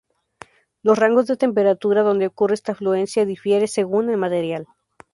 Los 0.81 0.97
rangos 0.97 1.27
de 1.27 1.37
temperatura 1.37 2.01
donde 2.01 2.25
ocurre 2.25 2.55
esta 2.55 2.73
fluencia 2.73 3.23
difiere 3.23 3.67
según 3.67 4.09
el 4.09 4.17
material. 4.17 4.65